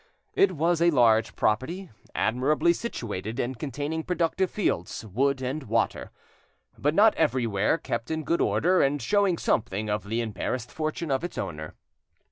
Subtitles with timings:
[0.33, 6.09] It was a large property, admirably situated, and containing productive fields, wood, and water;
[6.75, 11.23] but not everywhere kept in good order, and showing something of the embarrassed fortune of
[11.23, 11.75] its owner.